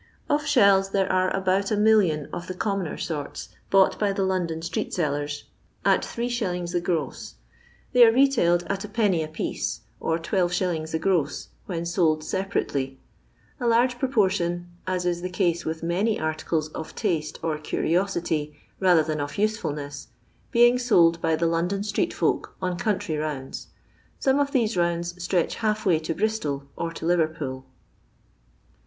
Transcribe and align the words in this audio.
Of 0.29 0.47
shells 0.47 0.89
there 0.89 1.11
are 1.11 1.29
about 1.29 1.69
a 1.69 1.77
million 1.77 2.27
of 2.33 2.47
the 2.47 2.55
com 2.55 2.79
moner 2.81 2.99
sorts 2.99 3.49
bought 3.69 3.99
by 3.99 4.11
the 4.11 4.23
London 4.23 4.61
itreet 4.61 4.95
iellersat 4.95 5.43
8s. 5.85 6.71
'the 6.71 6.81
gross. 6.81 7.35
They 7.93 8.03
are 8.07 8.11
retailed 8.11 8.63
at 8.63 8.79
\d, 8.79 9.21
apiece, 9.23 9.81
or 9.99 10.17
12s. 10.17 10.89
the 10.93 10.97
gross, 10.97 11.49
when 11.67 11.85
sold 11.85 12.23
separately; 12.23 12.97
a 13.59 13.67
large 13.67 13.99
proportion, 13.99 14.71
as 14.87 15.05
is 15.05 15.21
the 15.21 15.29
case 15.29 15.65
vrith 15.65 15.83
many 15.83 16.19
articles 16.19 16.69
of 16.69 16.95
taste 16.95 17.37
or 17.43 17.59
curiosity 17.59 18.57
rather 18.79 19.03
than 19.03 19.21
of 19.21 19.33
usefidness, 19.33 20.07
being 20.51 20.79
sold 20.79 21.21
by 21.21 21.35
the 21.35 21.45
London 21.45 21.83
street 21.83 22.11
folk 22.11 22.55
on 22.59 22.75
country 22.75 23.17
rounds; 23.17 23.67
some 24.17 24.39
of 24.39 24.51
these 24.51 24.75
rounds 24.75 25.21
stretch 25.23 25.57
half 25.57 25.85
way 25.85 25.99
to 25.99 26.15
Bristol 26.15 26.63
or 26.75 26.91
to 26.91 27.05
Liverpool. 27.05 27.67